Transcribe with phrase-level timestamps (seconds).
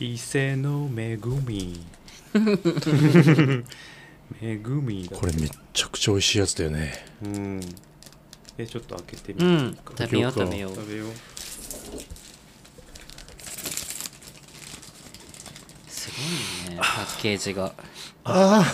[0.00, 1.84] 伊勢の恵み。
[4.42, 5.06] 恵み。
[5.06, 7.06] だこれめっちゃくちゃ美味しいやつだよね。
[7.22, 7.60] うん。
[8.56, 9.92] えちょっと開けてみるうんか。
[9.98, 11.14] 食べよう食べようか食べよう食べよ
[11.98, 12.00] う。
[15.90, 16.10] す
[16.66, 17.74] ごいねパッケージが。
[18.24, 18.66] ああ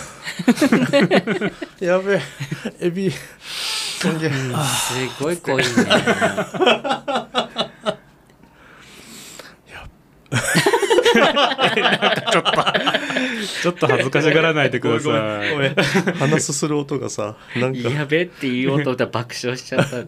[1.83, 2.21] やべえ。
[2.79, 3.11] エビ。
[3.11, 5.63] すんげえすごい濃いね
[13.61, 15.09] ちょっと恥ずかしがらないでくださ
[15.45, 15.51] い。
[15.51, 17.89] ごめん鼻すする音がさなんか。
[17.89, 20.05] やべって言おうと思ったら爆笑しちゃった。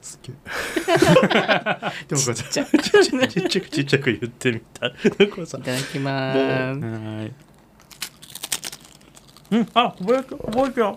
[0.00, 0.34] すげえ。
[2.08, 4.92] でもこれちっちゃくちっちゃくちっちゃく言ってみたい
[5.62, 7.32] ただきまーすはい。
[9.52, 9.68] うん。
[9.74, 10.96] あこぼれたこぼれた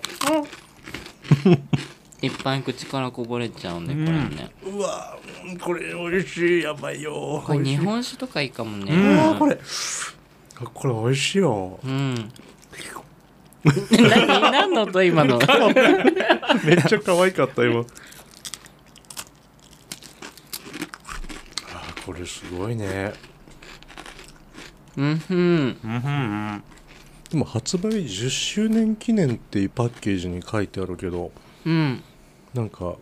[2.21, 4.51] いっぱい口からこぼれちゃうねこれね。
[4.65, 5.17] うわ
[5.61, 6.63] これ美味しい。
[6.63, 7.43] やばいよ。
[7.45, 8.91] これ日本酒とかいいかもね。
[8.91, 9.59] うわこれ。
[10.59, 11.79] あこれ美味しいよ。
[11.83, 12.31] うん。
[13.91, 15.37] 何何の音今の？
[16.65, 17.81] めっちゃ可愛かった今。
[17.81, 17.85] あ
[22.03, 23.13] これすごいね。
[24.95, 25.37] うんうん。
[25.37, 26.63] うんうん。
[27.29, 31.31] でも発売10周年記念っていうパッケージに書いてあるけど。
[31.65, 32.03] うん
[32.57, 32.95] なんか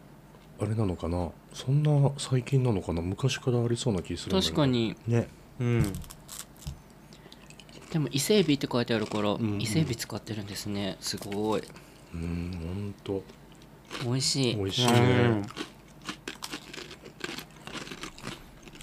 [0.60, 1.30] あれなのかな？
[1.54, 3.02] そんな最近なのかな？
[3.02, 4.54] 昔からありそうな気するんだけど。
[4.54, 4.98] 確かに。
[5.08, 5.30] ね。
[5.60, 5.94] うん。
[7.92, 9.62] でも伊勢エビって書いてあるから、んうん。
[9.62, 10.98] 伊勢エビ使ってるんですね。
[11.00, 11.64] すごい。
[12.14, 13.24] うんほんと。
[14.04, 14.56] 美味しい。
[14.58, 15.42] 美味しいね。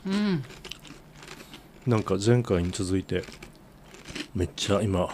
[0.06, 0.12] うん。
[0.12, 0.42] うん。
[1.86, 3.24] なんか前回に続いて
[4.34, 5.08] めっちゃ今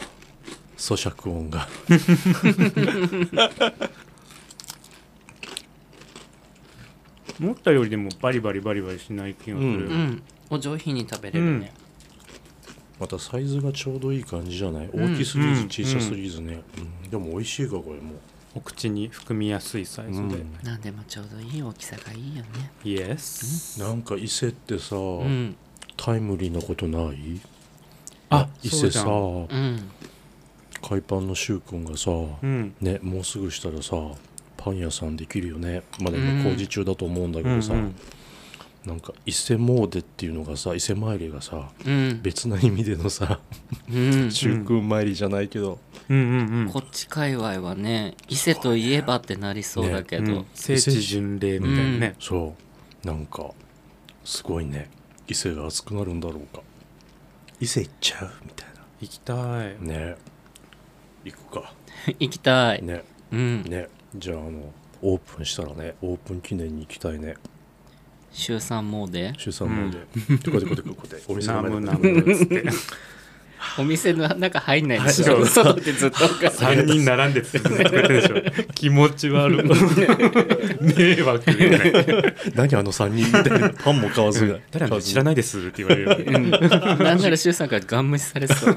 [0.76, 1.66] 咀嚼音が
[7.40, 9.70] 思ったよりでもバリバリバリバリしない気がする、うん。
[9.70, 10.22] うん。
[10.50, 11.72] お上品に食べれるね、
[12.98, 14.86] またサイズがちょうどいい感じじゃない？
[14.86, 15.14] うん。
[15.14, 15.68] 大きすぎずうん。
[15.68, 16.62] 小さすぎずね、
[17.04, 17.10] うん。
[17.10, 18.14] でも美味しいかこれも。
[18.54, 20.52] お口に含みやすいサイズで、うん。
[20.64, 22.72] なんでもちょうどいい大きさがいいよね。
[22.82, 25.54] イエスなんか伊勢ってさ、うん。
[25.96, 27.40] タイムリーなことない？
[28.30, 29.58] あ伊勢さそうん。
[29.58, 29.90] うん。
[30.80, 32.74] 海パンのシュウ君がさ、うん。
[32.80, 33.96] ねもうすぐしたらさ
[34.58, 35.82] パン屋さんできるよね。
[36.00, 36.40] まだうん。
[36.42, 37.94] 今工事中だと思うんだけどさ、うんうん。
[38.84, 42.20] なんか伊勢詣っていうのがさ伊勢参りがさうん。
[42.22, 43.40] 別な意味でのさ
[43.88, 46.70] うんシュウ君参りじゃないけど、うんうんうん。
[46.70, 50.46] こっち界隈はね伊勢といえばってなりそうだけど、うん。
[50.54, 52.54] 聖地巡礼みたいなね、そ
[53.04, 53.06] う。
[53.06, 53.52] なんか
[54.24, 54.90] すごいね。
[55.28, 56.62] 伊勢が熱くなるんだろうか。
[57.60, 58.32] 伊勢行っちゃう？
[58.44, 58.68] みたい
[59.00, 59.36] 行きたい。
[59.80, 60.16] なね。
[61.24, 61.72] 行くか。
[62.18, 63.04] 行きたい、ね。
[63.30, 63.62] うん。
[63.62, 67.34] ねじゃああのオープンしたらねオープン記念に行きたいね。
[68.32, 69.90] 週3モーデ週3ま
[70.52, 72.64] こてこてこて お店ナの前ムナムっつって。
[73.76, 75.34] お店の中入んないでしょ？
[75.34, 75.46] はい。
[75.46, 77.42] 外でずっと3人並んで
[78.74, 79.62] 気持ち悪い。
[80.80, 81.44] 迷惑
[82.54, 83.70] 何あの3人みたいな。
[83.70, 84.60] パンも買わず。
[85.02, 86.30] 知らないですって言われる
[87.02, 88.74] なんなら周さんからガン無視されそう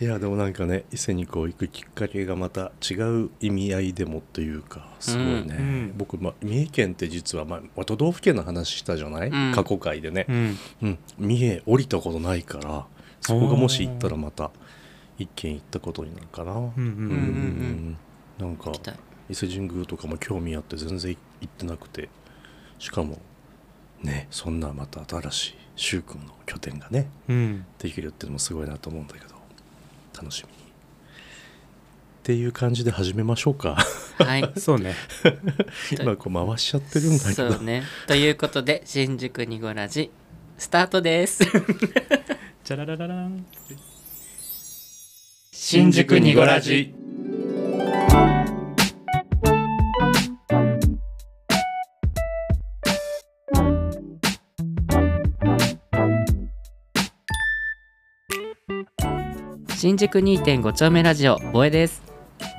[0.00, 2.94] いやでもなんかね伊勢にこう行くきっかけがまた違
[3.24, 9.52] う意味合いでもというかすごいね、うん僕、まあ、三重県って実は、まあ、都道府県の話したじゃない、うん。
[9.54, 10.26] 過去回でね。
[10.28, 10.58] う、ん。
[10.82, 12.86] うん、三重降りたことないから
[13.20, 14.50] そこがもし行ったらまた
[15.18, 16.52] 一軒行ったことになるかな。
[16.52, 17.96] うん
[18.40, 18.72] うんか
[19.28, 22.08] 伊勢神宮とかも興味あって全然行ってなくて。
[22.78, 23.18] しかも
[24.02, 27.64] ねそんなまた新しい柊君の拠点がねうん。
[27.78, 29.33] できるっていうのもすごいなと思うんだけど
[30.14, 30.48] 楽しみ。
[30.58, 30.64] に
[32.24, 33.76] っていう感じで始めましょうか。
[34.18, 34.52] はい。
[34.56, 34.94] そうね。
[35.92, 37.52] 今こう回しちゃってるんだけど。
[37.52, 37.82] そうね。
[38.06, 40.10] ということで新宿にごラジ
[40.56, 41.44] スタートです。
[41.44, 43.44] チャララララン。
[45.52, 46.94] 新宿にごラジ
[59.84, 62.02] 新宿2.5丁目ラジオボエです。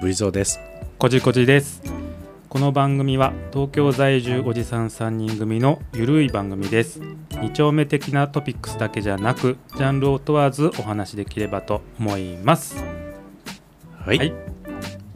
[0.04, 0.60] V ゾーです。
[1.00, 1.82] こじこじです。
[2.50, 7.02] この番組は東京在住おじさん3人組のゆるい番組です。
[7.42, 12.76] 二丁目的なトピックスだけじゃなくジャンルを問わずお話できればと思います。
[14.06, 14.34] はい、はい。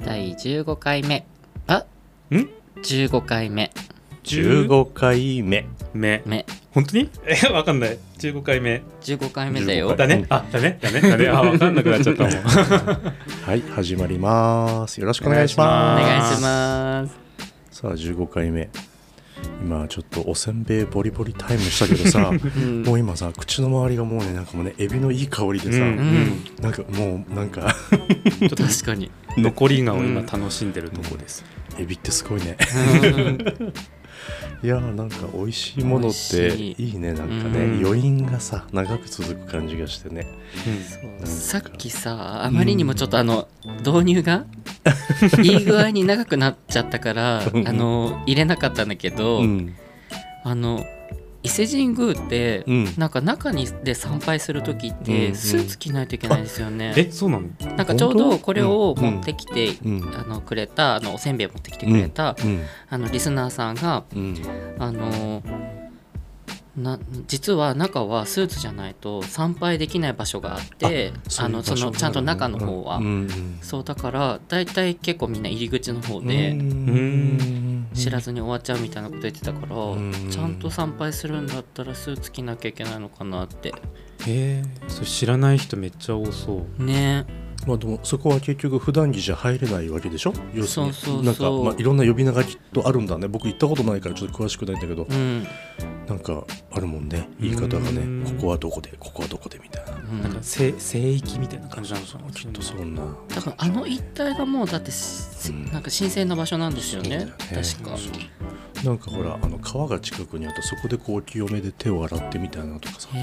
[0.03, 1.27] 第15回目。
[1.67, 1.85] あ
[2.31, 2.49] ん
[2.81, 3.71] ？15回目
[4.23, 5.65] 15回目。
[5.93, 6.21] 目。
[6.25, 6.45] 目。
[6.71, 7.09] 本当に？
[7.25, 7.97] えわかんない。
[8.19, 8.81] 15回目。
[9.01, 9.91] 15回目だよ。
[9.93, 10.25] 15だね。
[10.29, 10.77] あだね。
[10.81, 11.01] だね。
[11.01, 11.29] だね。
[11.29, 12.33] あわかんなくなっちゃったもん。
[13.45, 14.99] はい始まります。
[14.99, 16.03] よろしくお願いしおます。
[16.03, 17.79] 願いします。
[17.81, 18.69] さあ15回目。
[19.63, 22.83] 今ちょっとおせんべいボリボリタイムしたけどさうん。
[22.83, 25.97] もう今さ口の周りがもうねなんかもうねエビのいい香りでさ、うん。
[25.97, 26.43] うん。
[26.61, 27.73] なんかもうなんか。
[28.39, 29.09] ちょっと確かに。
[29.37, 31.45] 残りがを今楽しんでるとこです、
[31.77, 32.57] エビってすごいね。
[33.03, 33.37] うん
[34.61, 36.75] いやーなんか美味しいものってい。
[36.77, 37.85] いいねなんかね、うん。
[37.85, 40.27] 余韻がさ長く続く感じがしてね。
[41.23, 41.27] そう。
[41.27, 43.47] さっきさあまりにもちょっとあの
[43.85, 44.45] 導入が
[45.41, 47.67] いい具合に長くなっちゃったからうん。
[47.67, 49.75] あの入れなかったんだけど、うん。
[50.43, 50.83] あの
[51.41, 52.93] 伊勢神宮って、うん。
[52.97, 55.35] なんか中にで参拝する時っうんうてん。
[55.35, 56.93] スーツ着ないといけないですよね。
[56.97, 57.47] えそうなの？
[57.77, 60.13] なんかちょうどこれを持ってきて、うん。
[60.15, 62.63] あのくれたあのおせんべい持ってきてくれた、うん。
[62.89, 64.35] あのリスナーさんがうん。
[64.79, 65.41] あの
[66.79, 77.87] な実は中はスーツじゃないと参拝できない場所があってあのそのちゃんと中の方は、うんうんそうだから大体結構みんな入り口の方うんでうん。
[77.93, 80.29] 知らずに終わっちゃうみたいなこと言ってたから、ん。
[80.29, 83.73] ちゃんと参拝するんだったらスーツ着なきゃいけないのかなって。
[84.27, 84.63] え。
[84.63, 86.83] ー、それ知らない人めっちゃ多そう。
[86.83, 87.25] ね
[87.67, 90.33] まあでもそこは結局普段着じゃ入れないわけでしょ？
[90.53, 90.93] 要するに。
[90.93, 91.23] そうそうそう。
[91.23, 93.27] なんかまあいろんな呼び名がきっとあるんだね。
[93.27, 95.03] 僕行ったことないからちょっと詳しくないんだけど。
[95.03, 95.47] うん、
[96.07, 97.29] なんかあるもんね。
[97.39, 98.23] 言い方がうん。
[98.23, 98.93] ねここはどこで？
[98.99, 99.59] ここはどこで？
[99.59, 99.91] みたいな。
[99.91, 100.21] うん。
[100.21, 102.61] なんか聖聖域みたいな感じなのかなきっと。
[102.61, 103.03] そんな。
[103.27, 105.65] だからあの一帯がもうだってしうん。
[105.65, 107.25] なんか神聖な場所なんですよね。
[107.25, 107.33] ね。
[107.53, 107.97] 確か
[108.83, 113.09] なんかほらあの川が近くにあってそこでこう清めで手を洗ってみたいなとかさ。
[113.13, 113.21] な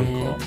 [0.00, 0.44] んか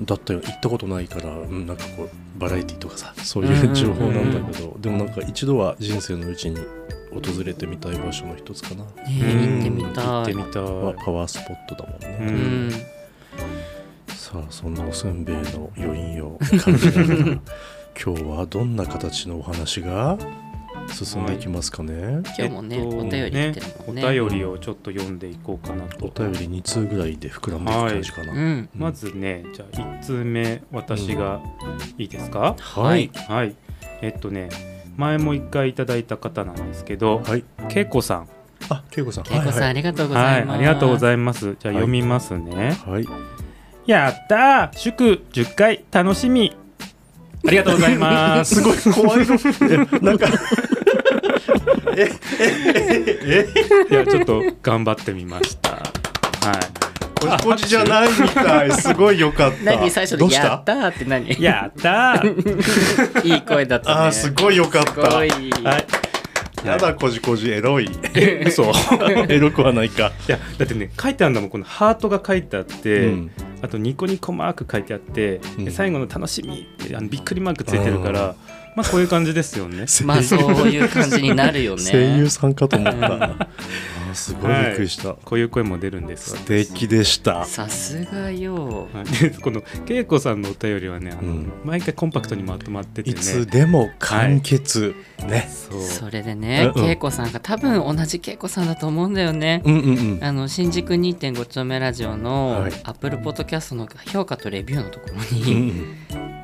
[0.00, 0.40] だったよ。
[0.40, 6.58] 行ったことないから、うん、なんかこうバラエティとかさそういう情報なんだけど、でもなんか一度は人生のうちに
[7.10, 10.04] 訪れてみたい場所の一つかな、ね行ってみたい。
[10.04, 10.52] 行ってみた
[11.04, 12.70] パワースポットだもんね、ううんん。
[14.08, 17.40] さあそんなおせんべいの余韻を感じながら
[17.98, 20.18] 今日はどんな形のお話が
[20.88, 24.04] 進んでいきますかね、今日もね、えっとお便り来てるもんね。
[24.04, 26.06] お便りをちょっと読んでいこうかなと。
[26.06, 28.68] お便り2通ぐらいで膨らんでいく感じかな、うん。
[28.74, 31.40] まずねじゃあ1通目私が
[31.98, 33.10] いいですか、はい。
[33.28, 33.54] はい。
[34.02, 34.48] えっとね
[34.96, 37.44] 前も1回いただいた方なんですけどはい。
[37.68, 38.28] けいこさん。
[38.68, 39.24] あ恵子さん。
[39.24, 41.56] けいこさん、はいありがとうござます、はいいありがとうございます。
[41.58, 41.82] じゃあはい。
[41.82, 43.36] 読みますね、はい、はい
[43.86, 44.78] やったー！
[44.78, 46.56] 祝10回楽しみ
[47.46, 48.56] ありがとうございます。
[48.56, 50.26] すごい怖いのえなんか。
[51.96, 52.10] え
[52.40, 53.48] え
[53.90, 55.70] えいやちょっと頑張ってみました。
[55.70, 56.86] はい。
[57.18, 58.72] ここじじゃないみたい。
[58.72, 59.64] すごいよかった。
[59.64, 61.40] 何最初でやったって何？
[61.40, 63.24] やったー。
[63.26, 63.94] いい声だったね。
[63.96, 64.92] あーすごいよかった。
[64.92, 65.28] すごい。
[65.28, 65.86] はい。
[66.64, 67.88] やだこじこじエロい。
[68.14, 68.64] え 嘘。
[68.64, 68.74] い
[69.32, 70.12] エロくはないか。
[70.26, 73.30] やだってね書いてあるんだもんこのハートが書いてあって、うん
[73.66, 75.64] あとニコニコマーク書いてあって、うん。
[75.64, 78.34] で最後の楽しみあのびっくりマークついてるから、
[78.76, 79.86] まあこういう感じですよね。
[80.04, 81.82] まあそういう感じになるよね。
[81.90, 83.48] 声優さんかと思った、
[84.12, 86.30] すごいびっくりした、こういう声も出るんです。
[86.30, 87.46] 素敵でした。
[87.46, 88.88] さすがよ。
[88.92, 89.04] はい。
[89.06, 91.52] でこの恵子さんのお便りはねあの、うん。
[91.64, 94.94] 毎回コンパクトにまとまってていねつでも完結、
[95.26, 95.48] ね。
[95.50, 95.82] そう。
[95.82, 99.62] それでね恵子さんが多分同じ恵子さんだと思うんだよね。
[99.64, 100.18] うんうんうん。
[100.22, 102.72] あの新宿2.5丁目ラジオのはい。
[102.84, 106.35] Apple Podcast の評価とレビューのところうんうに、ん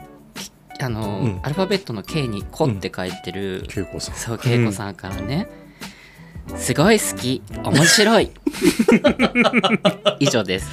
[0.82, 1.40] あの、うん。
[1.42, 4.14] アルファベットの K に「コ」って書いてる、恵子さん。
[4.14, 5.48] そう恵子さんからね、
[6.56, 8.30] すごい好き面白い。
[10.20, 10.70] 以上です。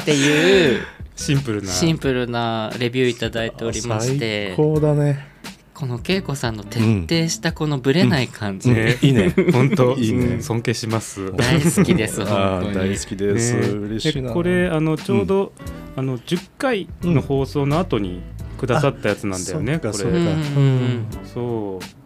[0.00, 0.82] っていう
[1.16, 1.70] シンプルな。
[1.70, 4.48] シンプルなレビューいただいておりまして。
[4.48, 5.33] 最高だね
[5.74, 9.34] この恵子さんの徹底したこのブレない感じ、ねいいね。
[9.52, 9.96] 本当。
[9.96, 10.40] いいね。
[10.40, 11.32] 尊敬します。
[11.36, 13.60] 大好きですあ本当大好きです、ね。
[13.66, 14.28] 嬉しいな。
[14.28, 15.52] でこれあのちょうど、
[15.96, 18.22] あの10回の放送の後に
[18.58, 20.04] くださったやつなんだよね、これ。
[20.04, 21.06] うんうん。
[21.24, 22.04] そう。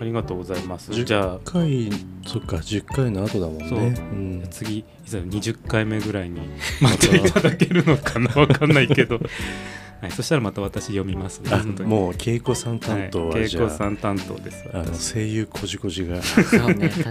[0.00, 0.90] ありがとうございます。
[0.90, 1.40] 10じゃあ。
[1.44, 1.90] 回
[2.26, 3.68] そっか10回の後だもんね。
[3.68, 3.78] そう。
[3.78, 4.44] うん。
[4.50, 6.40] 次いざ20回目ぐらいに
[6.80, 9.20] 待っていただけるのかなわかんないけど、
[10.02, 11.38] はい、そしたらまた私読みます。
[11.40, 11.50] ね
[11.84, 14.68] もう恵子さん担当ははい、じゃあ,、恵子さん担当です。
[14.74, 16.22] あの声優こじこじがね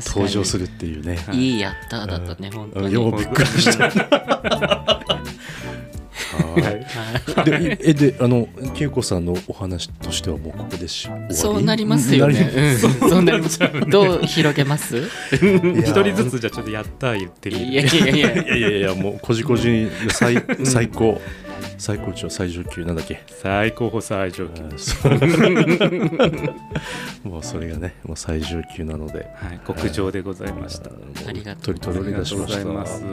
[0.06, 1.16] 登場するっていうね。
[1.26, 1.38] はい。
[1.38, 2.94] いいやったーだったね本当に。
[2.94, 3.86] ようびっくりした。
[3.86, 3.92] は
[6.54, 6.82] はい。
[7.42, 11.34] いでえであの恵子さんのお話としてはもうここでし終わり？
[11.36, 12.52] そうなりますよね。
[12.56, 12.62] う
[13.06, 13.58] ん、そうなります。
[13.90, 14.98] どう広げます？
[15.32, 17.66] 一人ずつじゃあちょっとやったー言ってみる。
[17.68, 18.34] いやいやいや。
[18.34, 18.56] いや。
[18.58, 21.22] いやいやもうこじこじ最最高
[21.82, 23.24] 最高潮最上級なんだっけ？
[23.28, 24.62] 最高峰最上級。
[27.28, 29.28] もうそれがねもう最上級なので。
[29.34, 30.92] はい極上でございました、
[31.28, 31.76] ありがとう。
[31.76, 31.80] ご
[32.46, 33.02] ざいます。
[33.02, 33.08] た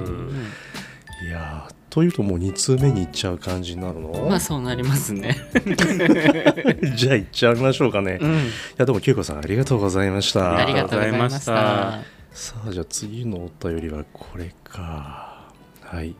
[1.24, 5.34] いやーというともう2通目に行っちゃう感じになるの、まあそうなりますね。
[6.94, 8.50] じゃあ行っちゃいましょうかね、いうん。
[8.76, 10.58] やでも恵子さんありがとうございました。
[10.58, 12.00] ありがとうございました。
[12.32, 15.48] さあじゃあ次のお便りはこれか。
[15.82, 16.14] はい。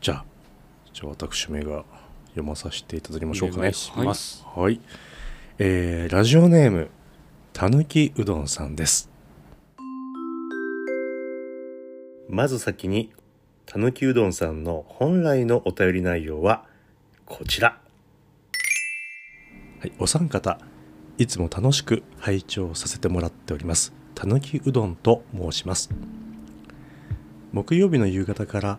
[0.00, 0.24] じゃあ
[0.94, 1.84] じゃあ私めが
[2.40, 4.44] 読まさせていただきましょうかねお願いします。
[4.54, 4.80] はい、
[5.58, 6.90] えーラジオネーム
[7.52, 9.10] たぬきうどんさんです。
[12.28, 13.12] まず先に
[13.66, 16.64] たぬきうどんさんの本来のお便り内容は
[17.26, 17.78] こちら。
[19.80, 19.92] はい。
[19.98, 20.58] お三方
[21.18, 23.92] いつも楽しく拝聴させてもらっております。
[24.14, 25.90] たぬきうどんと申します。
[27.52, 28.78] 木曜日の夕方から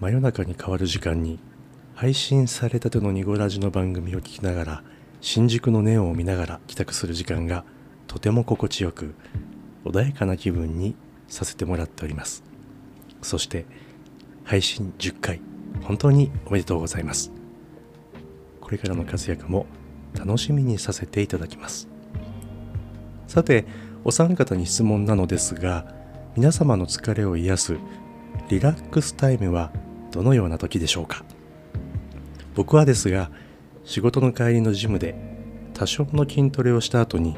[0.00, 1.38] 真夜中に変わる時間に
[1.94, 4.82] 配信されたてのニゴラジの番組を聞きながら
[5.20, 7.64] 新宿のネオンを見ながら帰宅する時間が
[8.08, 9.14] とても心地よく
[9.84, 10.96] 穏やかな気分に
[11.28, 12.42] させてもらっております。
[13.22, 13.64] そして
[14.42, 15.40] 配信10回
[15.82, 17.30] 本当におめでとうございます。
[18.60, 19.66] これからの活躍も
[20.18, 21.88] 楽しみにさせていただきます。
[23.28, 23.66] さて
[24.02, 25.86] お三方に質問なのですが
[26.36, 27.76] 皆様の疲れを癒す
[28.48, 29.72] リラックスタイムは
[30.10, 31.24] どのような時でしょうか？
[32.54, 33.30] 僕はですが
[33.84, 35.14] 仕事の帰りのジムで
[35.74, 37.36] 多少の筋トレをした後に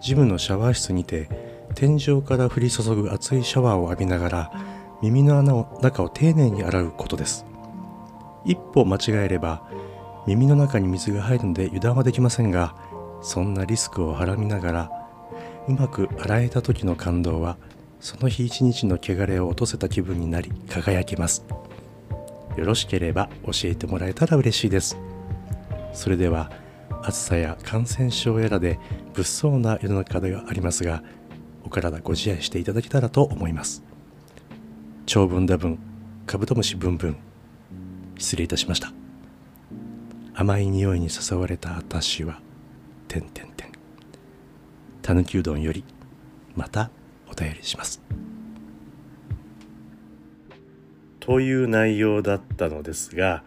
[0.00, 1.28] ジムのシャワー室にて
[1.74, 4.52] 天井から降り注ぐ熱いシャワーを浴びながら
[5.02, 7.46] 耳の穴を中を丁寧に洗うことです。
[8.44, 9.62] 一歩間違えれば
[10.26, 12.74] 耳の中に水が入るので油断はできませんが
[13.22, 14.90] そんなリスクをはらみながら
[15.68, 17.56] うまく洗えた時の感動は
[18.00, 21.44] その日一日の汚れを落とせた気分になり輝きます。
[22.56, 24.98] よろしければ教えてもらえたら嬉しいです。
[25.92, 26.50] それでは
[27.02, 28.78] 暑さや感染症やらで
[29.14, 31.02] 物騒な世の中ではありますが
[31.64, 33.82] お体ご自愛していただけたらと思います。
[35.06, 35.78] 長文多文
[36.26, 37.16] カブトムシブンブン
[38.18, 38.92] 失礼いたしました。
[40.34, 42.40] 甘い匂いに誘われた私は
[43.08, 43.72] てんてんてん。
[45.02, 45.84] たぬきうどんより
[46.54, 46.90] また
[47.30, 48.00] お便りします。
[51.20, 53.44] という内容だったのですが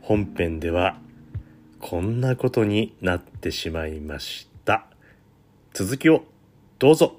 [0.00, 0.98] 本編では
[1.80, 4.86] こんなことになってしまいました。
[5.72, 6.24] 続きを
[6.78, 7.16] どうぞ。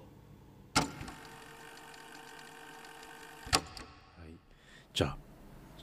[4.93, 5.17] じゃあ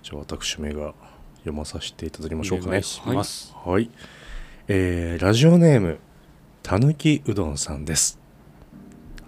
[0.02, 0.94] じゃあ私めが
[1.38, 2.68] 読まさせていただきましょうかね。
[2.68, 3.54] お願いします。
[3.64, 3.90] はい、
[4.68, 5.98] えーラジオネーム
[6.62, 8.18] たぬきうどんさんです。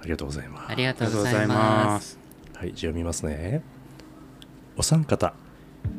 [0.00, 0.70] ありがとうございます。
[0.70, 2.18] ありがとうございます。
[2.54, 3.73] はい、じゃあ読みますね。
[4.76, 5.34] お三方、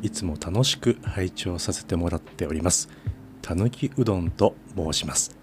[0.02, 2.88] いつも楽しく拝聴させてもらっております。
[3.42, 5.36] たぬきうどんと申します。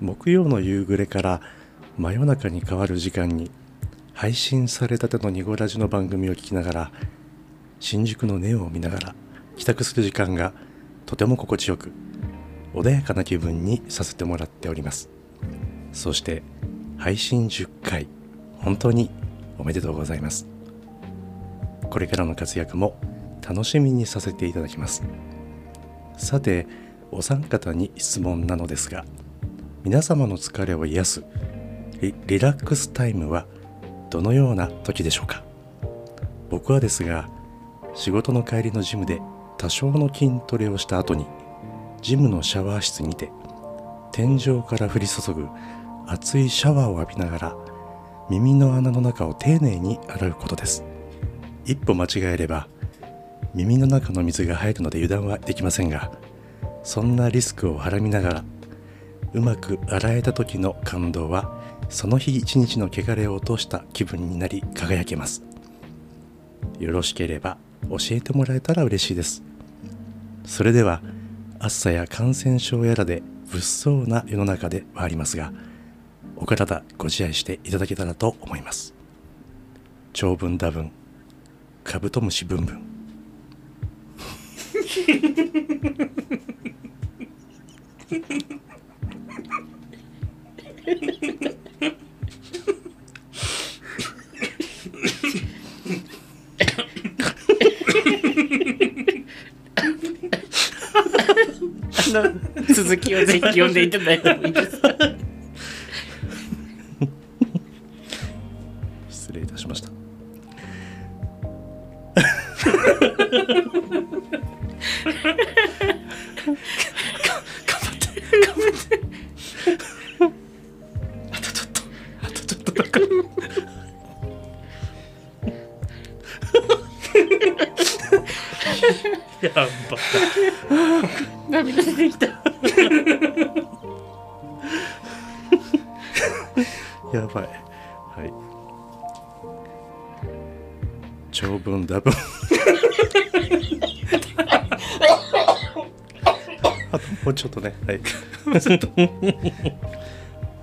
[0.00, 1.40] 木曜の夕暮れから
[1.98, 3.50] 真夜中に変わる時間に
[4.14, 6.92] 配信されたてのニゴラジの番組を聞きながら
[7.78, 9.14] 新宿のネオを見ながら
[9.56, 10.52] 帰宅する時間が
[11.06, 11.92] とても心地よく
[12.74, 15.10] 穏やかな気分にさせてもらっております。
[15.92, 16.42] そして
[16.96, 18.06] 配信10回
[18.58, 19.10] 本当に
[19.58, 20.51] おめでとうございます
[21.92, 22.96] これからの活躍も
[23.46, 25.02] 楽しみにさせていただきます。
[26.16, 26.66] さて
[27.10, 29.04] お三方に質問なのですが
[29.84, 31.24] 皆様の疲れを癒す
[32.00, 33.44] リラックスタイムは
[34.08, 35.42] どのような時でしょうか？
[36.48, 37.28] 僕はですが
[37.94, 39.20] 仕事の帰りのジムで
[39.58, 41.26] 多少の筋トレをした後に
[42.00, 43.30] ジムのシャワー室にて
[44.12, 45.46] 天井から降り注ぐ
[46.06, 47.56] 熱いシャワーを浴びながら
[48.30, 50.84] 耳の穴の中を丁寧に洗うことです。
[51.64, 52.68] 一歩間違えれば
[53.54, 56.12] 耳の中の水が入るので油断はできませんが
[56.82, 58.44] そんなリスクをはらみながら
[59.34, 65.42] うまく洗えた時の感動はその日一日の汚れを落とした気分になり輝けます。
[66.78, 67.56] よろしければ
[67.88, 69.42] 教えてもらえたら嬉しいです。
[70.44, 71.00] それでは
[71.58, 75.52] 暑さや感染症やらで物騒な世の中ではありますが
[76.36, 78.94] お体ご自愛していただけたらと思います。
[80.12, 81.01] 長文多文。
[81.84, 82.82] カブトムシブンブン
[102.14, 104.81] あの続きをぜひ読んでいただいてもいいですか？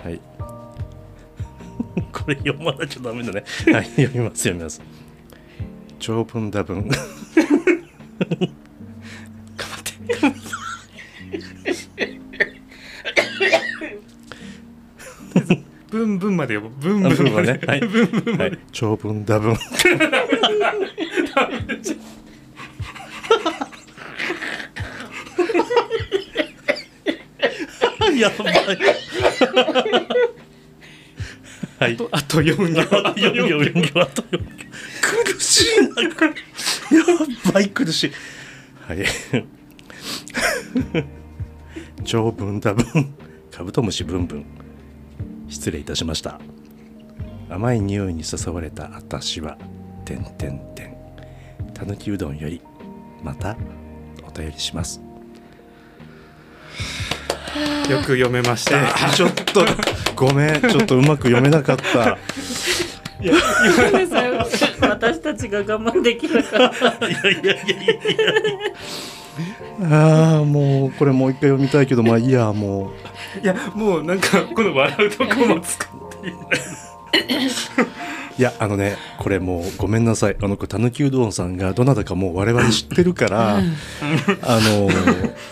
[0.04, 0.20] はい。
[2.12, 3.44] これ読まなきゃダメだね。
[3.72, 4.82] はい読みます読みます。
[6.00, 6.88] 長文多文。
[6.88, 6.98] 頑
[9.58, 9.94] 張って。
[15.92, 16.76] ブンブンまで読む。
[16.80, 17.82] ブンあブンまで文はね、はい、
[18.38, 19.58] はい、長文多文
[28.20, 28.54] やばい。
[31.80, 34.40] はいあとあと4行あと4行4 4行あと4行
[35.02, 36.04] 苦しいな。
[36.04, 37.04] や
[37.54, 38.12] ばい苦しい。
[38.88, 39.06] はい。
[42.04, 43.16] 長文多文
[43.52, 44.46] カブトムシブンブン。
[45.48, 46.40] 失礼いたしました。
[47.50, 49.58] 甘い匂いに誘われた私は
[50.06, 50.96] 「てんてんてん」
[51.74, 52.62] たぬきうどんより
[53.24, 53.58] また
[54.24, 55.02] お便りします
[57.90, 59.10] よく読めました。
[59.12, 59.66] ちょっと
[60.16, 62.18] ごめんちょっとうまく読めなかった。
[64.82, 67.08] 私たちが我慢できなかった。
[67.08, 67.58] いやいやいやい
[69.80, 72.92] やああもうこれもう一回読みたいけどまあいいやも
[73.42, 75.90] いやもうなんかこの笑うとこも使っ
[76.22, 76.28] て。
[76.28, 76.36] いい
[77.48, 77.50] う
[78.38, 80.38] いやあのねこれもうごめんなさい。
[80.42, 84.88] あのたぬきうどんさんがどなたかもう我々知ってるからあの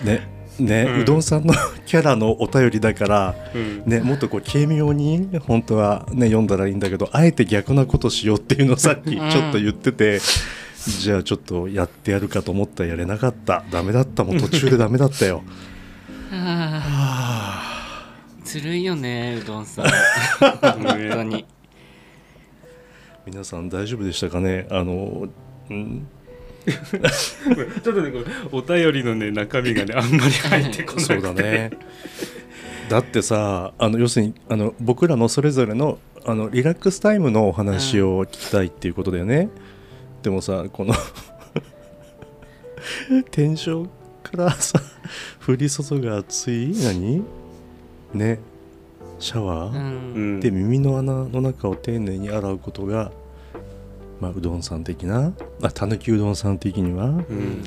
[0.04, 1.02] ねね、うん。
[1.02, 1.54] うどんさんの
[1.86, 3.84] キャラのお便りだからうん。
[3.86, 10.20] ね、もっとこう軽妙に本当はね読んだらいいんだけどあえて逆なことしようっていうのをさっきちょっと言ってて、
[11.00, 13.64] じゃあちょっとやってやるかと思ったらやれなかった。
[13.70, 14.24] ダメだった。
[14.24, 15.44] もう途中でダメだったよ。
[16.32, 19.86] あーずるいよねうどんさん。
[20.62, 21.46] 本当に。
[23.26, 24.68] 皆さん大丈夫でしたかね？
[24.72, 25.28] あの、
[25.70, 26.08] うん、
[27.84, 31.14] ちょっとねこれお便りのね中身がねあんまり入ってこなくて。
[31.14, 31.72] そうだね。
[32.90, 39.50] だってさあの要するにあの僕らのそれぞれのあのリラックスタイムのお話を聞きたいっていうことだよね、
[40.24, 40.94] でもさこの
[43.32, 43.88] 天井
[44.24, 44.80] からさ
[45.48, 47.24] 降り注ぐ熱い何？
[48.14, 48.40] ね？
[49.20, 50.38] シャワうー、うん。
[50.38, 50.40] ん。
[50.40, 53.12] で耳の穴の中を丁寧に洗うことが、
[54.20, 57.64] まあ、うどんさん的なあたぬきうどんさん的にはうん。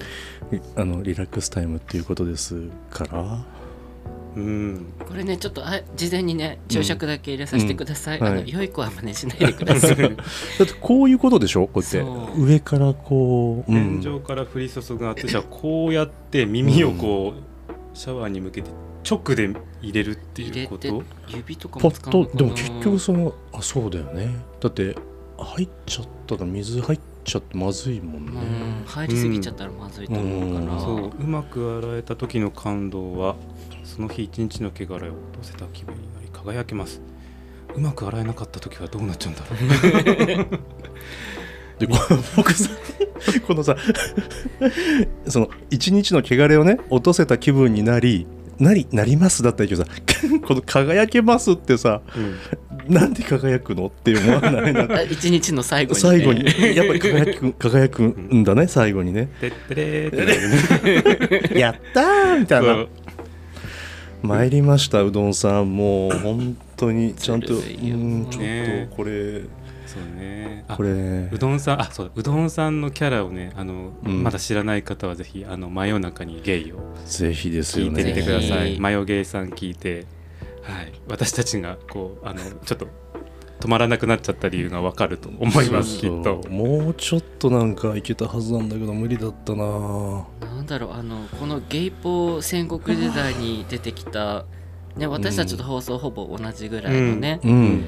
[0.76, 3.44] あのリラックスタイムっていうことですから。
[4.36, 4.86] うん。
[5.08, 8.36] これねちょっとあ事前にね注釈だけ入れさせてください、あのうん。
[8.38, 8.50] はい。
[8.52, 9.96] 良い子は真似しないでください。
[9.96, 10.08] だっ
[10.66, 11.68] てこういうことでしょ？
[11.68, 12.40] こうやって。
[12.40, 14.00] 上からこう、うん。
[14.00, 18.70] 天井から降り注ぐ圧じゃこうやって耳をこうシャワーに向けて
[19.08, 19.50] 直で
[19.82, 21.02] 入れるっていうこと？
[21.28, 22.34] 指とかポも使うのかな？
[22.34, 24.34] ッとでも結局そのあそうだよね。
[24.60, 24.94] だって
[25.38, 26.06] 入っちゃっ
[26.38, 28.36] たら水入っちゃってまずいもんね、う
[28.82, 30.80] ん入りすぎちゃったらまずいと思うから、うん。
[30.80, 33.36] そううまく洗えた時の感動は
[33.84, 37.00] その日一日の汚れを落とせた気分になり輝けます。
[37.74, 39.42] うまく洗えなかった時はどうなっちゃうんだ
[40.36, 40.60] ろう。
[41.78, 41.96] でこ
[42.36, 42.68] 僕さ
[43.46, 43.74] このさ
[45.26, 48.26] その一日の汚れをね落とせた気分になり
[48.58, 49.90] なりなりますだったけどさ
[50.46, 56.76] この輝けますってさうんなんで輝くのって思わないなあ 一日の最後に、ね、最後に。
[56.76, 59.29] やっぱり輝く 輝くんだね最後にね。
[61.55, 62.87] やったーみたいな。
[64.22, 65.76] 参りましたうどんさん。
[65.76, 69.42] もう本当にちゃんとうんちょねっとこれ。
[69.87, 70.64] そうね。
[70.66, 70.90] あこれ。
[71.33, 74.22] うどんさんあそうだうどんさんのキャラをねあの、うん。
[74.24, 78.03] まだ知らない方はぜひあの真夜中にゲイをぜひですよね。
[78.03, 78.81] 聞いてみてください、ぜひ。
[78.81, 80.07] マヨゲイさん聞いて
[80.62, 80.92] はい。
[81.08, 82.86] 私たちがこうあのちょっと
[83.60, 86.40] 止まらなくなっちゃった理由がわかると思いますきっと。
[86.48, 90.26] もうちょっとなんかいけたはずなんだけど無理だったな。
[90.40, 94.46] なんだろうあのこのゲイポー戦国時代に出てきた、
[94.96, 97.84] ね、私たちと放送ほぼ同じぐらいのね、うん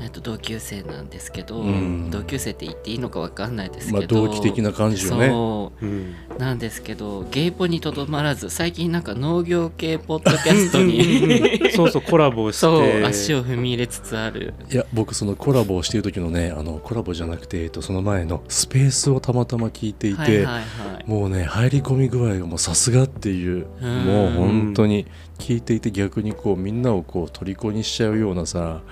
[0.00, 2.10] えっと同級生なんですけど、うん。
[2.10, 5.28] 同級生って言っていいのかわかんないですまあけど、同期的な感じよね。
[5.28, 5.86] そう。
[5.86, 6.14] ん。
[6.36, 12.60] うなんですけどゲイポにとどまらず最近なんか農業系ポッドキャストにそうそうコラボして。
[12.60, 14.54] そう足を踏み入れつつある。
[14.70, 20.64] いや僕そのコラボをしている時のねあのコラボじゃなくて、えっと、その前のスペースをたまたま聞いていて、はいはいはい。
[21.06, 24.04] もうね入り込み具合がもうさすがっていううん。
[24.04, 25.06] もう本当に
[25.38, 28.82] 聞いていて逆にこうみんなをこう虜にしちゃうようなさ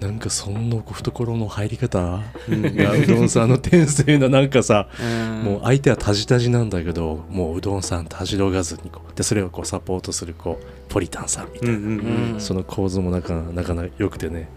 [0.00, 2.20] なんかそんな懐の入り方？
[2.48, 2.76] うん。
[2.76, 5.42] がうどんさんの天性ななんかさうん。
[5.44, 12.32] もう相手はタジタジなんだけどもううどんさんたじろがずにこうでそれをこうサポートするこうポリタンさんみたいな、うんうんうん。
[12.34, 12.40] うん。
[12.40, 14.48] その構図もなかなかな良くてね。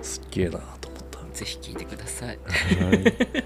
[0.00, 1.18] すっげえなと思った。
[1.36, 2.28] ぜひ聞いてください。
[2.28, 3.44] はい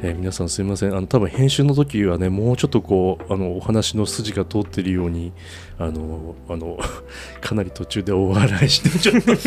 [0.00, 0.96] えー皆さんすみません。
[0.96, 5.32] あの多分編集の時はねもうちょっとこうあのお話の筋が通ってるように
[5.78, 6.78] あのあの
[7.40, 9.38] かなり途中でお笑いしてちょっと もう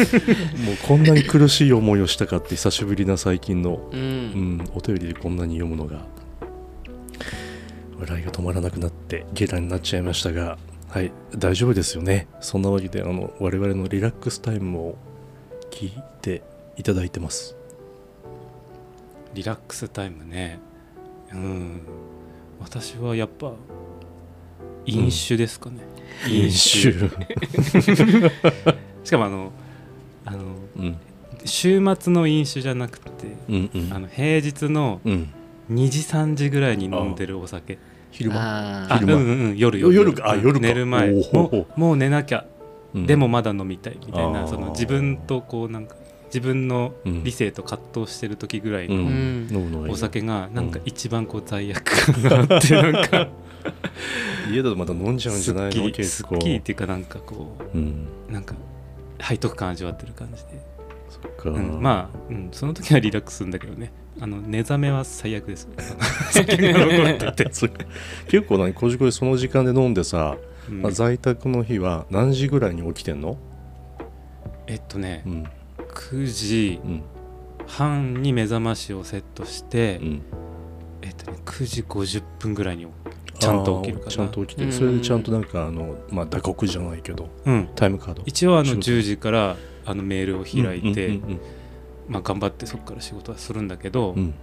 [0.87, 6.05] こんなに苦しい思いをしたかって久しぶりな最近の、ううんん、お便りでこんなに読むのが
[7.99, 10.57] 笑いが止まらなくなってゲラになっちゃいましたが
[10.89, 12.27] はい大丈夫ですよね。
[12.39, 14.97] そんなわけであの我々のリラックスタイムを
[15.71, 16.41] 聞いて
[16.77, 17.56] いただいてます
[19.37, 20.57] リラックスタイムね。
[21.31, 21.81] うん。
[22.59, 23.53] 私はやっぱ
[24.87, 25.77] 飲酒ですかね、
[26.27, 26.91] 飲酒。
[29.03, 29.51] しかもあの
[30.25, 30.39] あの
[30.77, 30.97] うん。
[31.45, 33.07] 週末の飲酒じゃなくて
[33.47, 33.93] うんうん。
[33.93, 35.29] あの平日のうん。
[35.71, 37.77] 2時3時ぐらいに飲んでるお酒。
[38.09, 38.87] 昼間。
[39.01, 39.57] うんうんうん。
[39.57, 39.93] 夜夜。
[39.93, 40.31] 夜か。
[40.31, 40.59] あ夜か。
[40.59, 41.11] 寝る前。
[41.31, 42.43] もうもう寝なきゃ。
[42.95, 43.05] うん。
[43.05, 43.99] でもまだ飲みたい。
[44.03, 45.95] みたいなその自分とこうなんか
[46.27, 47.23] 自分のうん。
[47.23, 49.47] 理性と葛藤してる時ぐらいうん。
[49.49, 50.61] のお酒がな。
[50.61, 53.27] んかうん一番こう罪悪感があって なんか。
[54.51, 55.91] 家だとまた飲んじゃうんじゃないの？
[55.91, 56.35] 結構。
[56.35, 58.07] すっきりっていうかなんかこうん。
[58.29, 58.55] うなんか
[59.21, 60.61] 背徳感味わってる感じで、
[61.09, 63.91] そっか、うん、まあ、うん、その時はリラックスするんだけどね。
[64.19, 65.67] あの寝覚めは最悪です。
[68.27, 70.37] 結構何こじこじその時間で飲んでさ、
[70.69, 70.81] うん。
[70.81, 73.37] まあ在宅の日は何時ぐらいに起きてんの？
[74.67, 75.23] えっとね。
[75.25, 75.43] うん
[75.97, 77.03] 9時うん。
[77.65, 80.21] 半に目覚ましをセットして、うん。
[81.01, 82.87] えっとね9時50分ぐらいに
[83.39, 84.11] ちゃんと起きるかな。
[84.11, 87.69] ちゃんと起きてそれでちゃんとなんかあのまあ打刻じゃないけどうん。
[87.75, 88.23] タイムカード。
[88.25, 88.91] 一応あの仕事。
[88.91, 91.19] 10時からあのメールを開いて、
[92.07, 94.17] まあ、頑張ってそこから仕事はするんだけど、うん。
[94.19, 94.33] うん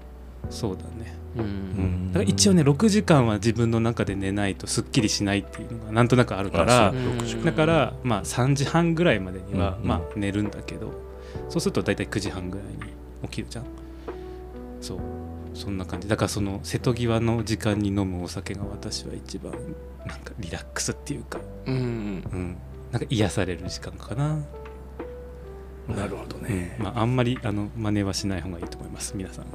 [0.50, 1.46] そうだね、ううん。
[1.46, 7.00] ん、だから一応ね6時間は自分の中で寝ないとすっきりしないっていうのがなんとなくあるからあそう。
[7.00, 7.44] うん6時間。
[7.46, 10.92] だからまあ3時半ぐらいまでにはまあ寝るんだけど
[11.48, 12.92] そうすると大体9時半ぐらいに
[13.22, 13.64] 起きるじゃん。
[14.80, 14.98] そう
[15.54, 16.08] そんな感じ。
[16.08, 19.52] だからその瀬戸際の時間に飲むお酒が私は一番
[20.04, 21.74] なんかリラックスっていうか、うん。
[21.74, 21.78] う
[22.36, 22.56] ん、
[22.90, 24.38] なんか癒される時間かな、
[25.88, 26.84] なるほどね、うん。
[26.84, 29.16] まあ、あんまりあの真似はしない方がいいと思います。
[29.16, 29.50] 皆さん、うん、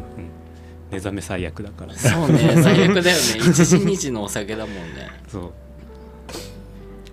[0.89, 1.95] 目覚め最悪だから。
[1.95, 2.55] そうね。
[2.63, 3.11] 最悪だよね。
[3.11, 5.09] 1時2時のお酒だもんね。
[5.27, 5.53] そう。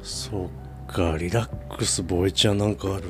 [0.03, 0.51] そ
[0.89, 1.17] っか。
[1.19, 3.05] リラックスボイちゃんなんかある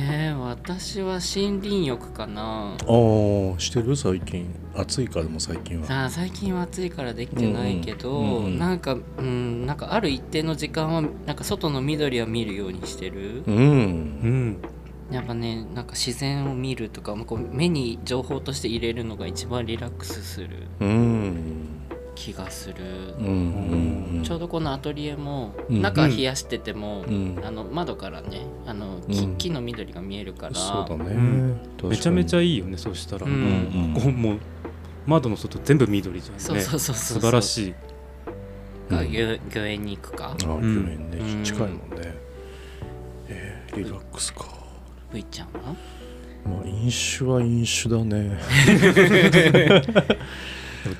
[0.00, 2.72] えー、私は森林浴かな。
[2.72, 3.96] ああしてる？
[3.96, 4.46] 最近。
[4.74, 5.86] 暑いからでも最近は。
[6.04, 13.56] あー最近は暑いからできてないけど、うんうんなんかうんなんかある一定の時間はなんか外の緑は見るようにしてる、うん。
[13.56, 14.56] うん。
[15.10, 20.68] やっぱねなんか自然を見るとかこう目に情報として入れるのが一番リラックスする。
[20.80, 21.77] うん
[22.18, 23.30] 気がする、うんう
[24.20, 25.80] んちょうどこのアトリエもうん。
[25.80, 27.40] 中冷やしてても、うん。
[27.44, 29.36] あの窓からねあの木,、うん。
[29.36, 30.54] 木の緑が見えるから。
[30.56, 31.60] そうだね、ん。
[31.84, 33.32] めちゃめちゃいいよねそうしたら、うん。
[33.32, 34.38] うんここもう
[35.06, 36.40] 窓の外全部緑じゃんね。
[36.40, 37.74] そうそうそうそう素晴らしい。
[38.90, 39.10] が御
[39.54, 40.36] 御苑に行くか？
[40.44, 41.44] 御苑ね、うん。
[41.44, 42.14] 近いもんね。
[43.28, 44.44] えー、リラックスか。
[45.12, 45.76] V ちゃんは？
[46.44, 48.38] まあ、飲酒は飲酒だね。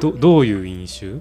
[0.01, 1.21] どどういう飲酒？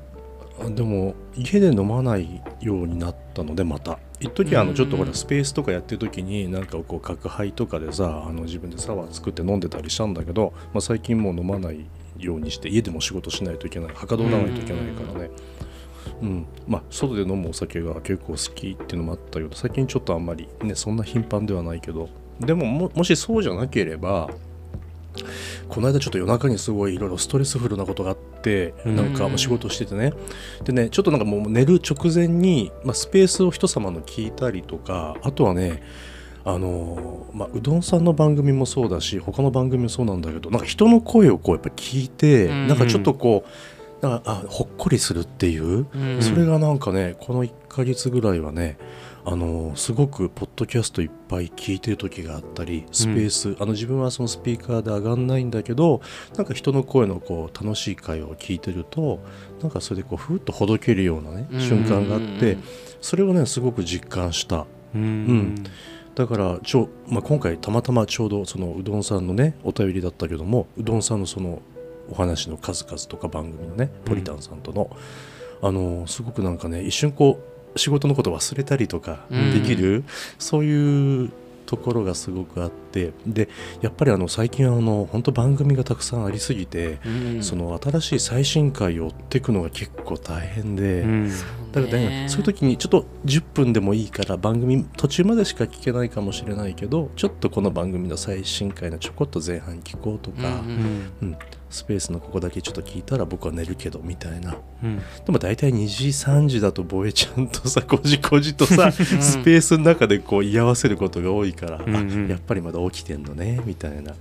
[0.75, 3.99] でも、家で飲まないようになったので、また。
[4.19, 11.85] 一時あのちょっとほらスペースとかやってる時になんかこう角杯とかでさあの自分でサワー作って飲んでたりしたんだけど、まあ、最近もう飲まない
[12.17, 13.93] ようにして家でも仕事しないといけない。
[13.93, 15.29] はかどらないといけないからね。
[16.23, 16.45] うん。
[16.67, 22.09] まあ外で飲むお酒が結構好きっていうのもあったけど最近ちょっとあんまりねそんな頻繁ではないけど。
[22.39, 24.31] でももしそうじゃなければ
[25.69, 28.95] この間ちょっと夜中にすごいいろいろストレスフルなことがあってうん。
[28.95, 30.13] なんかまあ仕事しててね。
[30.63, 35.83] でねちょっとなんかもう寝る直前に、まあ、スペースを人様の聞いたりとかあとはね
[36.45, 42.67] あのまあ、うどんさんの番組もそうだし他の番組もそうなんだけどなんか人の声をこうやっぱ聞いて、うん。
[42.67, 43.43] なんかちょっとこ
[44.01, 46.21] うなんかあほっこりするっていう、うん。
[46.21, 48.77] それがなんかねこの1ヶ月ぐらいはね
[49.29, 55.99] あのすごくポッドキャストいっぱい聞いてる時があったりスペース、あの自分はそのスピーカーで上がんないんだけど
[56.37, 59.19] なんか人の声のこう楽しい会話を聞いてると
[59.61, 62.57] なんかそれでこうふーっとほどけるようなね瞬間があって
[63.01, 64.65] それをねすごく実感した。
[64.95, 65.55] うん。
[66.15, 71.61] だからちょ、まあ、今回たまたまちょうどそのうどんさんのねお便りだったけどもうどんさんのその
[72.09, 74.89] お話の数々とか番組のねポリタンさんとの、
[75.61, 79.51] あのすごくなんかね一瞬こう仕事のこと忘れたりとかうん。
[79.51, 80.03] できる、
[80.39, 81.31] そういう
[81.65, 83.11] ところがすごくあって。
[83.27, 83.49] で
[83.81, 87.43] やっぱりあの最近はあの本当番組がたくさんありすぎて、うん。
[87.43, 91.01] その新しい最新回を追っていくのが結構大変で。
[91.01, 91.31] うん。
[91.71, 101.27] だからね、そういう時にちょっと10分でもいいから番組途中までしか聞けないかもしれないけどちょっとこの番組の最新回のちょこっと前半聞こうとか、うんうん。
[101.29, 101.37] うん
[101.69, 104.57] スペースのここだけちょっと聞いたら僕は寝るけどみたいな。
[104.83, 104.97] うん。
[104.97, 109.03] でも大体2時3時だとボエちゃんとさこじこじとさ、ス
[109.43, 112.25] ペースの中でこう居合わせることが多いから、うんうん。
[112.27, 114.13] あやっぱりまだ起きてんのねみたいな。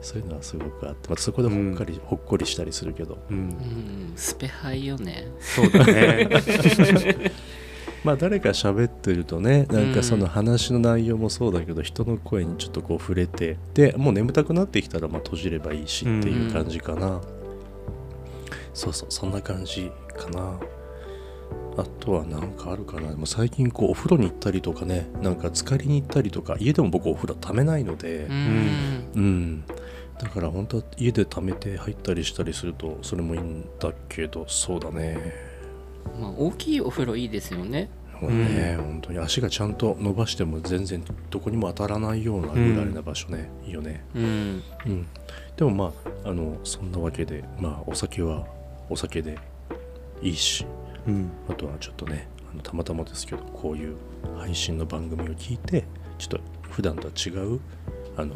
[0.00, 3.18] そういうのはすごくあってまたそこでほっかり、ほっこりしたりするけど。
[3.30, 3.36] うん。
[3.36, 4.12] うん。
[4.16, 5.26] スペハイよね。
[5.40, 6.28] そうだね
[8.04, 17.20] まあ誰か喋ってるとねなんかその話の内容もそうだけど、人の声にちょっとこう触れてでもう眠たくなってきたらまあ閉じればいいしっていう感じかな、
[18.74, 20.58] そうそうそんな感じかな。
[21.76, 23.10] あとは何かあるかな。
[23.10, 28.24] でも最近こうお風呂に行ったりとかねなんか浸かりに行ったりとか家でも僕お風呂ためないので。
[28.24, 28.98] うん。
[29.14, 29.64] うん、
[30.20, 35.47] だから本当は家で溜めて入ったりしたりするとそれもいいんだけどそうだね
[36.20, 37.90] まあ大きいお風呂いいですよね。
[38.20, 39.18] もうね、本当に。
[39.18, 44.62] 足がちゃんと伸ばしても全然どこにも当たらないようなぐらいな場所ね、いいよね、うん。
[44.86, 45.06] うん、
[45.56, 45.92] でもま
[46.24, 48.46] ああのそんなわけでまあお酒は
[48.90, 49.38] お酒で
[50.20, 50.66] いいし
[51.06, 51.30] うん。
[51.48, 53.96] あとはちょっとねあのたまたまですけどこういう
[54.36, 55.84] 配信の番組を聞いて
[56.18, 56.40] ちょっと
[56.70, 57.60] 普段とは違う
[58.16, 58.34] あの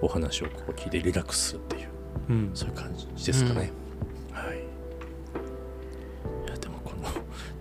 [0.00, 1.88] お話をこう聞いてリラックスっていう
[2.30, 2.50] うん。
[2.54, 3.70] そういう感じですかね。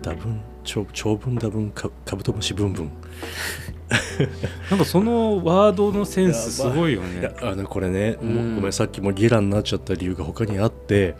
[0.10, 2.91] 多分長長文多分かカブトムシブンブン。
[4.70, 11.15] なんかそのワードのセンスすごいよねいやあのこれね、もううんごめんさっきもゲラになっちゃった理由が他にあって。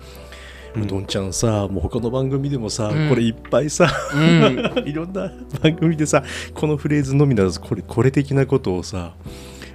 [0.76, 5.32] うどんちゃんさもう他の番組でもさ、うんこれいっぱいさうんいろんな
[5.63, 6.23] 番組でさ
[6.54, 9.15] このフレーズのみならずこれこれ的なことをさ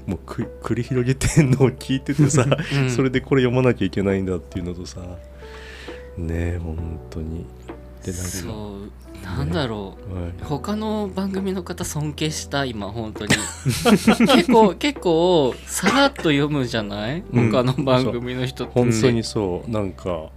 [0.06, 5.00] もうく繰り広げてんのを聞いててさ、うんそれでこれ読まなきゃいけないんだっていうのとさ
[6.18, 7.46] ねえ本当に
[8.04, 10.14] でなんかそうなんだろう。
[10.14, 10.32] はい。
[10.42, 13.34] 他の番組の方尊敬した今本当に。
[14.34, 17.50] 結構 結構さらっと読むじゃない、うん。
[17.50, 18.72] 他の番組の人って。
[18.74, 19.70] 本当にそう。
[19.70, 20.30] なんか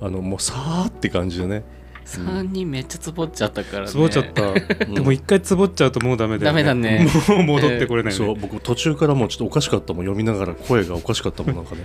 [0.00, 1.64] あのもうさーって感じでね。
[2.06, 3.90] 3人めっちゃつぼっちゃったからね。
[3.90, 4.42] つぼっちゃった。
[4.48, 4.54] う
[4.88, 6.64] んでも一回つぼっちゃうともうダメだよね。
[6.64, 7.06] ダメだね。
[7.28, 8.26] もう戻ってこれないよね。
[8.26, 10.04] そう僕途中からもうちょっとおかしかったもん。
[10.04, 11.84] 読みながら声がおかしかったもんなんかね。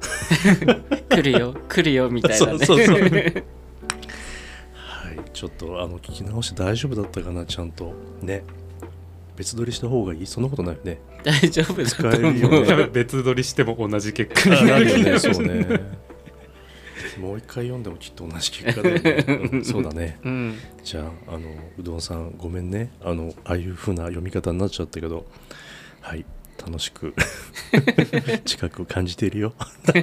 [1.10, 2.64] 来るよ来るよみたいなね。
[2.64, 3.00] そうそうそう。
[3.00, 3.44] はい
[5.40, 7.94] ちょっとあの聞き直して大丈夫だったかなちゃんと。
[8.20, 8.44] ね。
[9.38, 10.26] 別撮りした方がいい？
[10.26, 11.00] そんなことないよね。
[11.24, 15.18] 大丈夫だと使えるよ思うね別撮りしても同じ結果あになるよね。
[15.18, 15.66] そうね。
[17.18, 20.18] もう一回読んでもきっと同じ結果だよね、う んそうだね。
[20.22, 20.58] うん。
[20.84, 21.48] じゃああの
[21.78, 22.90] うどんさんごめんね。
[23.02, 25.24] あのああいう風な読み方になっちゃったけど。
[26.02, 26.26] はい。
[26.58, 27.14] 楽しく。
[28.44, 29.54] 近くを感じているよ。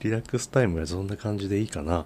[0.00, 2.04] リラックスタイムはそんな感じでいいかな、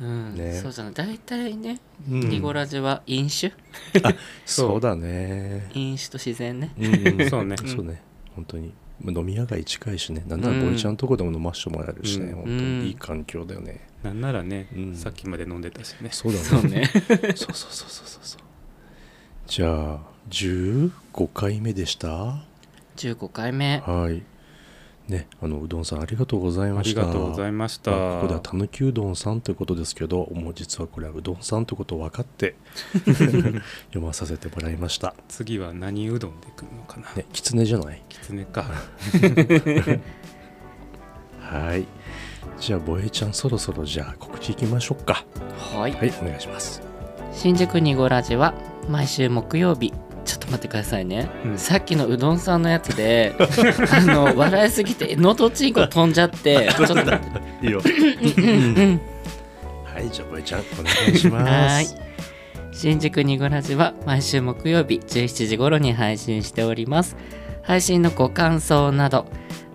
[0.00, 0.34] うん。
[0.34, 0.54] ね。
[0.54, 0.94] そうじゃない。
[0.94, 2.20] 大体ね、うん。
[2.20, 3.52] ニゴラジは飲酒？
[4.46, 5.70] そうだね。
[5.74, 6.72] 飲酒と自然ね。
[6.78, 7.28] うんうん。
[7.30, 7.56] そうね。
[7.64, 8.02] そうね。
[8.34, 8.72] 本当に。
[9.00, 10.24] まあ飲み屋街近いしね。
[10.26, 12.34] なんならボイちゃんとこでも飲ましてもらえるしね、うん。
[12.34, 12.86] 本当に。
[12.88, 14.94] いい環境だよね、なんならね、うん。
[14.94, 16.10] さっきまで飲んでたしね。
[16.12, 16.44] そうだね。
[16.44, 16.84] そうね。
[17.36, 18.20] そうそうそうそうそう。
[18.22, 18.40] そう
[19.46, 20.90] じゃあ15
[21.32, 22.44] 回目でした
[22.96, 23.78] ？15回目。
[23.78, 24.22] はい
[25.08, 27.00] ねあのうどんさんありがとうございあました。
[27.00, 27.90] りがとうございました。
[27.90, 32.54] まあここではたぬきうどんさんということですけどもう実はこれはうどんさんということを分かって
[33.04, 35.14] 読まさせてもらいました。
[35.28, 38.02] 次は何うどんでくるのかな、ねきつねじゃない？
[38.08, 38.64] きつねか
[41.40, 41.84] はい。
[42.60, 45.24] じゃあボエちゃんそろそろじゃあ告知いきましょうか。
[45.72, 45.92] はい。
[45.92, 46.82] はいお願いします。
[47.32, 48.52] 新宿ニゴラジは
[48.88, 49.92] 毎週木曜日
[50.28, 51.58] ちょっと待ってくださいね、うん。
[51.58, 53.34] さっきのうどんさんのやつで
[53.90, 56.94] あの笑いすぎてのどちんこ飛んじゃってちょっと。
[56.94, 57.18] 待っ
[57.60, 57.80] ていいよ。
[57.82, 59.00] うん。
[59.84, 61.86] はいじゃあボエちゃんお願いしまはい。
[61.86, 61.96] す
[62.72, 67.16] 新宿ニゴラジは毎週木曜日17時頃に配信しております。
[67.62, 69.26] 配信のご感想など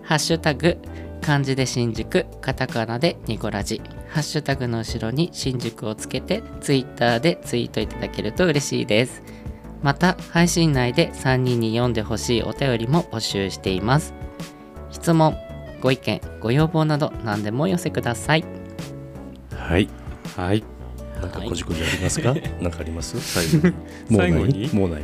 [0.02, 0.78] ハッシュタグ
[1.20, 9.22] 漢字で新宿カタカナでニゴラジハッシュタグの後ろに新宿をつけてツイッターでツイートいただけると嬉しいです
[9.84, 14.14] また配信内で3人に読んでほしいお便りも募集しています。
[14.90, 15.36] 質問
[15.82, 18.44] ご意見ご要望など何でもお寄せください。
[19.54, 19.88] はい。
[20.36, 20.64] はい。
[21.20, 22.34] なんかこじこじありますか？
[22.62, 23.20] なんかあります？
[23.20, 24.68] 最後に。
[24.72, 25.02] もうない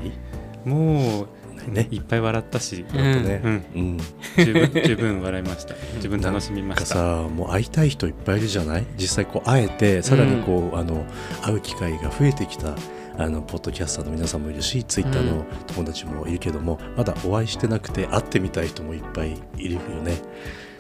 [0.65, 1.19] もうない？
[1.25, 1.27] も
[1.69, 1.87] うね。
[1.91, 3.41] いっぱい笑ったし、ね。
[3.45, 3.99] うん、うん。
[4.39, 5.75] 十分十分笑いました。
[6.01, 8.87] 十分楽しみまなんかしたさもう会いたい人いっぱいいるじゃない？
[8.97, 11.05] 実際こう会えてさらにこう、あの
[11.43, 12.75] 会う機会が増えてきた
[13.19, 20.19] あのポッドキャスターの皆さんもいるしツイッターの友達もいるけども、まだお会いしてなくて会ってみたい人もいっぱいいるよね。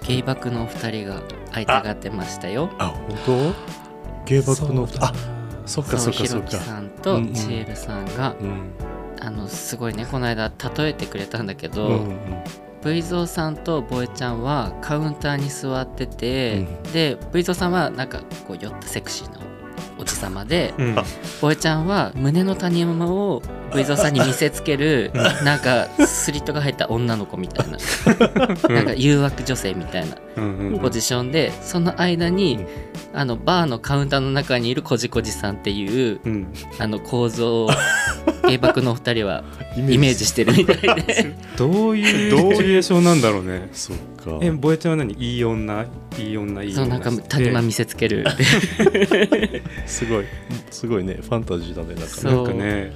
[0.06, 2.70] ゲイバクのお二人が会いたがってましたよ。
[2.78, 3.54] あ本当？
[4.24, 5.06] 芸爆のそうだ。
[5.08, 5.14] あ
[5.66, 6.48] そっかそっかそっか。
[6.48, 7.32] きさんうんとうん。
[7.34, 8.70] ちえるさんが、うん。
[9.20, 12.18] あのすごいねこの間例えてくれたんだけど、うんうん
[12.82, 19.40] V 蔵さんとボエちゃんはカウンターに座ってて、うで V 蔵さんはなんかこう酔ったセクシーな
[20.00, 20.96] おじさまでうん。
[21.40, 23.42] ボエちゃんは胸の谷間を
[23.74, 25.12] V 蔵さんに見せつける
[25.44, 27.78] なんかスリットが入った女の子みたいな。
[28.68, 30.16] なんか誘惑女性みたいな。
[30.78, 32.66] ポジションでその間にうん。
[33.12, 36.52] あのバーのカウンターの中にいるこじこじさんっていううん。
[36.78, 37.70] あの構造を
[38.48, 39.44] 芸爆のお二人は
[39.76, 40.20] イメージ。
[40.20, 41.34] してるみたいで。
[41.56, 43.68] どういうどういうシチュエーションなんだろうね。
[43.72, 44.38] そっか。
[44.42, 45.14] えボエちゃんは何？
[45.14, 45.86] いい女？
[46.18, 46.62] いい女？
[46.62, 46.76] いい女？
[46.76, 48.24] そうなんか谷間見せつける
[49.90, 50.24] すごい。
[50.70, 51.14] すごいね。
[51.14, 52.33] ファンタジーだねなんかそう。
[52.33, 52.92] ねなんかね。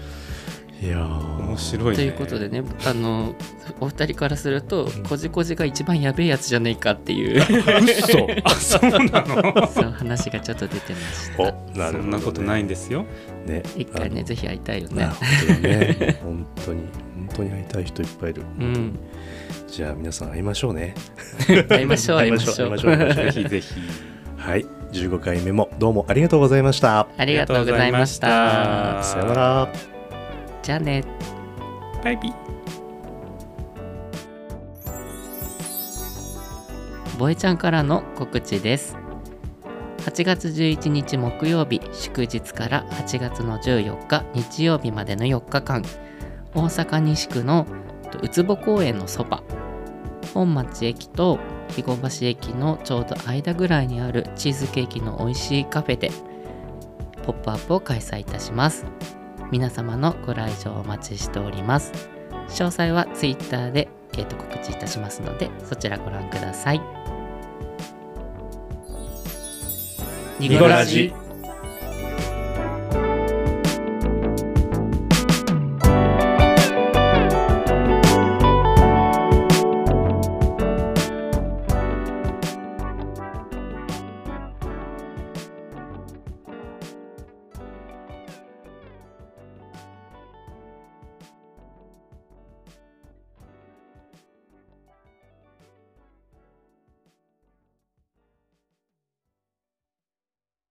[0.80, 1.38] いやー。
[1.38, 1.96] 面白いね。
[1.96, 3.35] ということでねあの
[3.80, 5.02] お二人からするとうん。
[5.02, 7.42] こじこじが一番やべえやつじゃねえかっていう。
[7.83, 8.26] 嘘。
[8.44, 9.66] あそうなの。
[9.66, 11.42] そう話がちょっと出てました。
[11.42, 13.04] おなるほど、ね、そんなことないんですよ。
[13.46, 16.18] ね一回ねぜひ会いたいよなね本当だね。
[16.22, 16.83] 本当に
[17.16, 18.98] 本当に会いたい人いっぱいいる、うん。
[19.66, 20.94] じゃあ皆さん会いましょうね。
[21.68, 22.76] 会いましょう会いましょう。
[22.78, 23.74] ぜひぜひ。
[24.37, 27.09] はい15回目もどうもありがとうございました。
[27.18, 29.00] ありがとうございました。
[29.00, 29.72] あさよなら。
[30.62, 31.02] じゃあね。
[32.04, 32.35] バイビー。
[37.18, 38.96] ボエちゃんからの告知です。
[39.98, 45.83] 8月11日木曜日祝日から8月の14日日曜日までの4日間
[46.54, 47.66] 大阪西区の
[48.12, 49.42] とウツボ公園のそば
[50.35, 51.40] 本町駅と
[51.74, 56.10] 肥後橋駅のちょうど間ぐらいにあるチーズケーキの美味しいカフェで
[57.24, 58.87] ポップアップを開催いたします。
[59.50, 61.92] 皆様のご来場お待ちしております。
[62.48, 66.80] 詳細は Twitter で、えーと告知いたしますのでそちらご覧ください。
[70.38, 71.12] ニゴラジ。